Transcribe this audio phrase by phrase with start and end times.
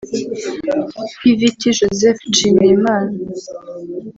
[1.19, 3.11] Pvt Joseph Nshimyimana